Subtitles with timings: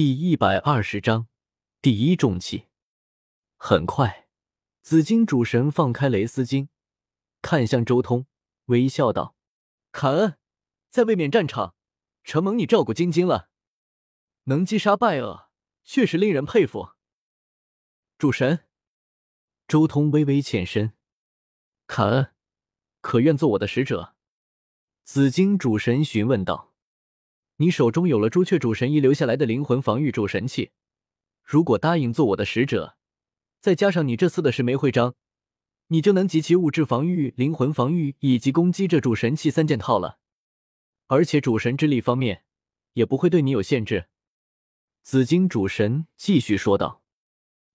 [0.00, 1.28] 第一百二十章，
[1.82, 2.68] 第一重器。
[3.58, 4.28] 很快，
[4.80, 6.70] 紫金主神放开雷斯金，
[7.42, 8.24] 看向周通，
[8.64, 9.36] 微笑道
[9.92, 10.38] ：“凯恩，
[10.88, 11.74] 在卫冕战场，
[12.24, 13.50] 承蒙你照顾晶晶了，
[14.44, 15.50] 能击杀败厄，
[15.84, 16.92] 确实令人佩服。”
[18.16, 18.60] 主神，
[19.68, 20.94] 周通微微欠身
[21.86, 22.32] ：“凯恩，
[23.02, 24.14] 可愿做我的使者？”
[25.04, 26.69] 紫金主神询问道。
[27.60, 30.70] 你手中有了朱雀主神遗留下来的灵魂防御主神器，
[31.44, 32.96] 如果答应做我的使者，
[33.60, 35.14] 再加上你这次的十枚徽章，
[35.88, 40.18] 你就能集齐物质防御、灵魂防御以及攻击这主神器三件套了。
[41.08, 42.44] 而且主神之力方面
[42.94, 44.06] 也不会对你有限制。
[45.02, 47.02] 紫金主神继续说道：“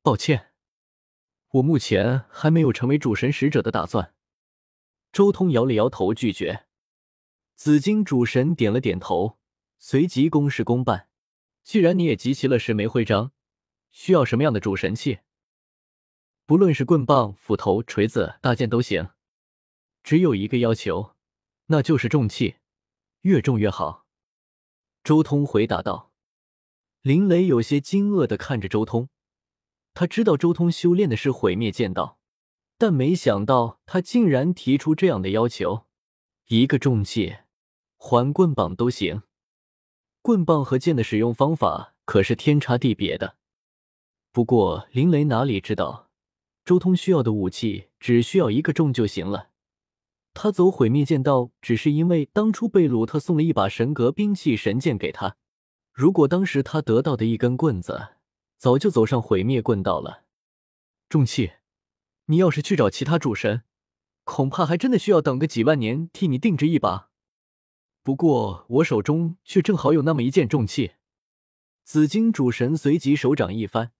[0.00, 0.52] 抱歉，
[1.50, 4.14] 我目前还没有成为主神使者的打算。”
[5.12, 6.64] 周通摇了摇头拒绝。
[7.56, 9.35] 紫金主神点了点头。
[9.78, 11.08] 随即公事公办。
[11.62, 13.32] 既然你也集齐了十枚徽章，
[13.90, 15.18] 需要什么样的主神器？
[16.44, 19.10] 不论是棍棒、斧头、锤子、大剑都行。
[20.04, 21.16] 只有一个要求，
[21.66, 22.56] 那就是重器，
[23.22, 24.06] 越重越好。
[25.02, 26.12] 周通回答道。
[27.02, 29.08] 林雷有些惊愕的看着周通，
[29.94, 32.20] 他知道周通修炼的是毁灭剑道，
[32.78, 35.86] 但没想到他竟然提出这样的要求。
[36.46, 37.38] 一个重器，
[37.96, 39.22] 环棍棒都行。
[40.26, 43.36] 棍棒和剑的使用方法可是天差地别的。
[44.32, 46.10] 不过林雷哪里知道，
[46.64, 49.50] 周通需要的武器只需要一个重就行了。
[50.34, 55.36] 他走毁灭剑道，只是因为当初贝鲁特送了一把神格兵器神剑给他。
[55.92, 58.08] 如果当时他得到的一根棍子，
[58.58, 60.24] 早就走上毁灭棍道了。
[61.08, 61.52] 重器，
[62.24, 63.62] 你要是去找其他主神，
[64.24, 67.10] 恐怕还真的需要等个几万年替你定制一把。
[68.06, 70.92] 不过我手中却正好有那么一件重器。
[71.82, 73.90] 紫金主神随即手掌一翻，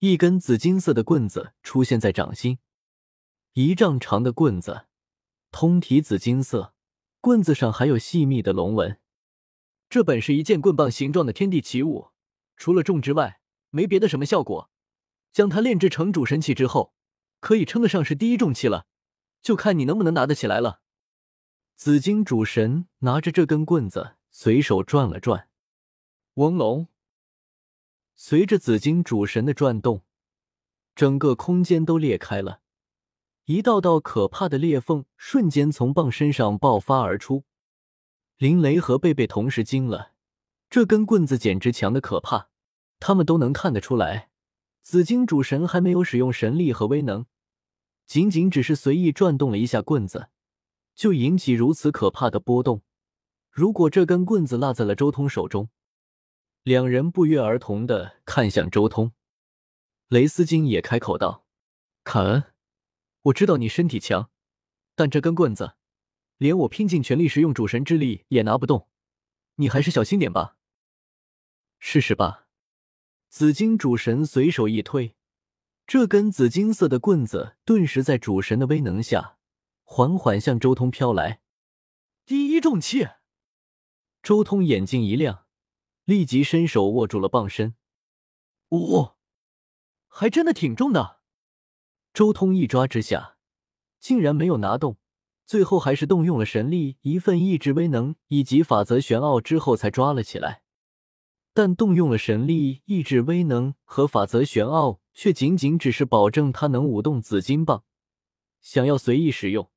[0.00, 2.58] 一根紫金色的棍子出现在掌心，
[3.52, 4.86] 一丈长的棍子，
[5.52, 6.74] 通体紫金色，
[7.20, 8.98] 棍子上还有细密的龙纹。
[9.88, 12.08] 这本是一件棍棒形状的天地奇物，
[12.56, 13.38] 除了重之外，
[13.70, 14.70] 没别的什么效果。
[15.32, 16.94] 将它炼制成主神器之后，
[17.38, 18.86] 可以称得上是第一重器了，
[19.40, 20.81] 就看你能不能拿得起来了。
[21.84, 25.48] 紫金主神拿着这根棍子，随手转了转，
[26.34, 26.86] 嗡隆。
[28.14, 30.02] 随着紫金主神的转动，
[30.94, 32.60] 整个空间都裂开了，
[33.46, 37.42] 一道道可怕的裂缝瞬间从棒身上爆发而出。
[38.36, 40.12] 林雷和贝贝同时惊了，
[40.70, 42.50] 这根棍子简直强的可怕。
[43.00, 44.30] 他们都能看得出来，
[44.82, 47.26] 紫金主神还没有使用神力和威能，
[48.06, 50.28] 仅仅只是随意转动了一下棍子。
[50.94, 52.82] 就引起如此可怕的波动。
[53.50, 55.68] 如果这根棍子落在了周通手中，
[56.62, 59.12] 两人不约而同的看向周通。
[60.08, 61.46] 雷斯金也开口道
[62.04, 62.44] ：“卡恩，
[63.22, 64.30] 我知道你身体强，
[64.94, 65.74] 但这根棍子，
[66.38, 68.88] 连我拼尽全力使用主神之力也拿不动，
[69.56, 70.56] 你还是小心点吧。
[71.78, 72.46] 试试吧。”
[73.28, 75.16] 紫金主神随手一推，
[75.86, 79.38] 这根紫金色的棍子顿时在主神的威能下。
[79.84, 81.40] 缓缓向周通飘来，
[82.24, 83.08] 第一重器。
[84.22, 85.46] 周通眼睛一亮，
[86.04, 87.74] 立即伸手握住了棒身。
[88.68, 89.16] 哦，
[90.06, 91.20] 还真的挺重的。
[92.14, 93.36] 周通一抓之下，
[93.98, 94.98] 竟然没有拿动，
[95.44, 100.62] 最后还是动用了神力、一份意志威能以及法则玄奥之后才抓了起来。
[101.54, 107.84] 但动用了神力、意志威能和法则玄奥，却仅仅只是保证他能舞动紫金棒，
[108.60, 109.71] 想要随意使用。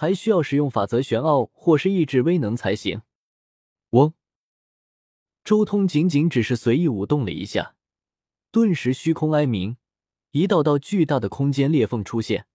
[0.00, 3.02] 还需要使用法则玄奥或是意志威能才行。
[3.90, 4.14] 嗡！
[5.42, 7.74] 周通仅仅只是随意舞动了一下，
[8.52, 9.76] 顿时虚空哀鸣，
[10.30, 12.46] 一道道巨大的空间裂缝出现。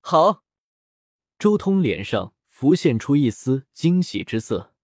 [0.00, 0.42] 好！
[1.38, 4.74] 周通脸上浮现出一丝惊喜之色。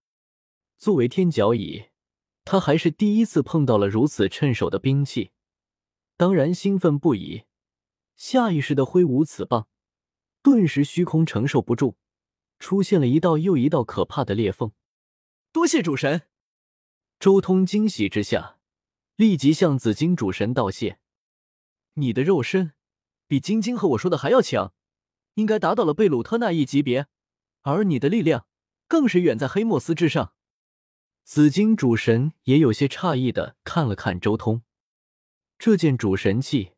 [0.77, 1.87] 作为天角蚁，
[2.45, 5.31] 他还是第一次碰到了如此趁手的兵器，
[6.15, 7.43] 当然兴奋不已，
[8.15, 9.67] 下意识的挥舞此棒。
[10.43, 11.95] 顿时，虚空承受不住，
[12.59, 14.73] 出现了一道又一道可怕的裂缝。
[15.53, 16.23] 多谢主神！
[17.17, 18.59] 周通惊喜之下，
[19.15, 20.99] 立即向紫金主神道谢。
[21.93, 22.73] 你的肉身
[23.25, 24.73] 比晶晶和我说的还要强，
[25.35, 27.07] 应该达到了贝鲁特那一级别，
[27.61, 28.45] 而你的力量
[28.89, 30.33] 更是远在黑莫斯之上。
[31.23, 34.63] 紫金主神也有些诧异的看了看周通，
[35.57, 36.73] 这件主神器，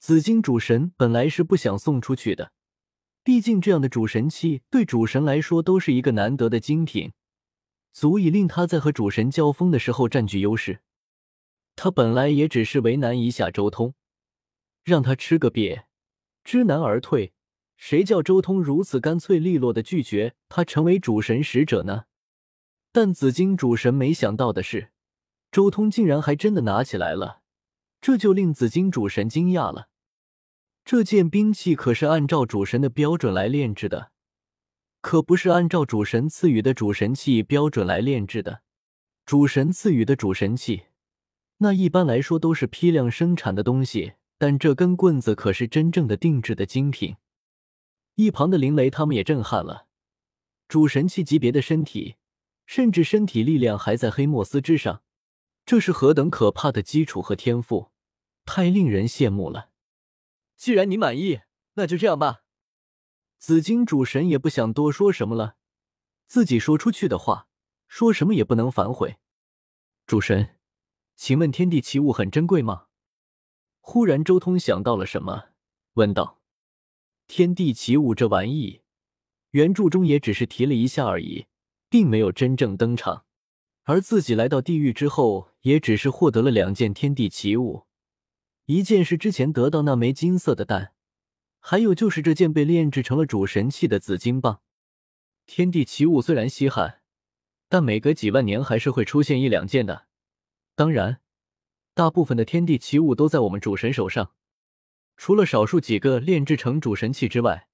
[0.00, 2.50] 紫金主神本来是不想送出去的。
[3.24, 7.12] 毕竟，这样的主神器对主神来说都是一个难得的精品，
[7.90, 10.80] 足以令他在和主神交锋的时候占据优势。
[11.74, 13.94] 他本来也只是为难一下周通，
[14.84, 15.84] 让他吃个瘪，
[16.44, 17.32] 知难而退。
[17.78, 22.04] 谁叫周通如此干脆利落的拒绝他成为主神使者呢？
[22.92, 24.90] 但紫金主神没想到的是，
[25.50, 27.40] 周通竟然还真的拿起来了，
[28.02, 29.88] 这就令紫金主神惊讶了。
[30.84, 34.12] 这件兵器可是按照主神的标准来炼制的，
[35.00, 38.60] 可不是按照主神赐予的主神器标准来炼制的。
[39.24, 40.82] 主神赐予的主神器，
[41.58, 47.16] 那一般来说都是批量生产的东西，但这根棍子可是真正的定制的精品。
[48.16, 49.86] 一旁的林雷他们也震撼了，
[50.68, 52.16] 主神器级别的身体，
[52.66, 55.02] 甚至身体力量还在黑墨斯之上，
[55.64, 57.90] 这是何等可怕的基础和天赋，
[58.44, 59.70] 太令人羡慕了。
[60.56, 61.40] 既然你满意，
[61.74, 62.42] 那就这样吧。
[63.38, 65.56] 紫金主神也不想多说什么了，
[66.26, 67.48] 自己说出去的话，
[67.88, 69.16] 说什么也不能反悔。
[70.06, 70.56] 主神，
[71.16, 72.86] 请问天地奇物很珍贵吗？
[73.80, 75.50] 忽然，周通想到了什么，
[75.94, 76.40] 问道。
[77.26, 78.82] 天地奇物这玩意，
[79.50, 81.46] 原著中也只是提了一下而已，
[81.88, 83.24] 并没有真正登场。
[83.84, 87.84] 而自己来到地狱之后，也只是获得了两件天地奇物，
[88.66, 90.94] 一件是之前得到那枚金色的蛋，
[91.60, 94.62] 还有就是这件被炼制成了主神器的紫金棒。
[95.46, 97.02] 天地奇物虽然稀罕，
[97.68, 100.06] 但每隔几万年还是会出现一两件的。
[100.74, 101.20] 当然，
[101.92, 104.32] 大部分的天地奇物都在我们主神手上。
[105.16, 107.68] 除了少数几个炼制成主神器之外，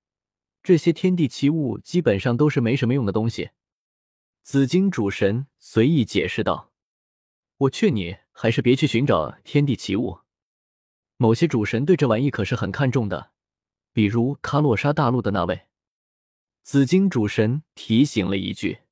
[0.62, 3.50] 这些天地奇物基本上都是没什么用的东西。
[4.42, 6.72] 紫金主神随意解释道
[7.58, 10.18] ：“我劝你还是别去寻找天地奇物，
[11.22, 13.30] 某些主神对这玩意可是很看重的，
[13.92, 15.66] 比如卡洛莎大陆的那位。”
[16.64, 18.84] 紫金主神提醒了一句：“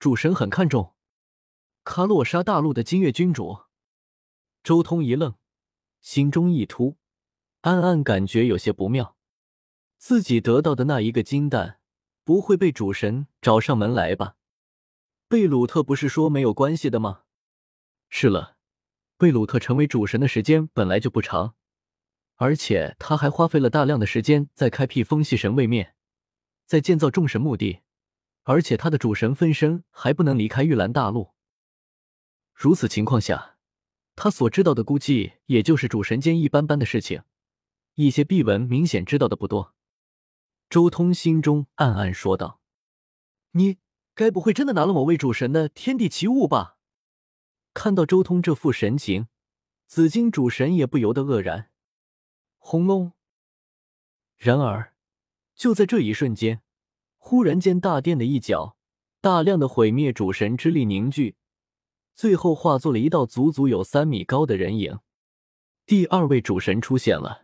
[0.00, 0.94] 主神很看重
[1.84, 3.64] 卡洛莎大陆的金月君主。”
[4.64, 5.34] 周通一愣，
[6.00, 6.96] 心中一突。
[7.60, 9.18] 暗暗感觉有些不妙，
[9.98, 11.80] 自己得到的那一个金蛋
[12.24, 14.36] 不会被主神找上门来吧？
[15.28, 17.24] 贝鲁特不是说没有关系的吗？
[18.08, 18.51] 是了，
[19.22, 21.54] 贝鲁特成为主神的时间本来就不长，
[22.38, 25.94] 而且他还花费了大量的时间在开辟风系神位面，
[26.66, 27.82] 在建造众神墓地，
[28.42, 31.34] 而且他的主神分身还不能离开玉兰大陆。
[32.52, 33.58] 如此情况下，
[34.16, 37.22] 他所知道的估计也就是主神间一般般的事情。
[37.94, 39.72] 一些秘闻明显知道的不多，
[40.68, 42.60] 周通心中暗暗说道
[43.54, 43.76] ：“你
[44.16, 46.78] 该不会真的拿了某位主神的天地奇物吧？”
[47.74, 49.28] 看到周通这副神情，
[49.86, 51.70] 紫金主神也不由得愕然。
[52.58, 53.12] 轰隆！
[54.36, 54.94] 然而，
[55.54, 56.62] 就在这一瞬间，
[57.16, 58.76] 忽然间大殿的一角，
[59.20, 61.36] 大量的毁灭主神之力凝聚，
[62.14, 65.00] 最后化作了一道足足有三米高的人影。
[65.86, 67.41] 第二位主神出现了。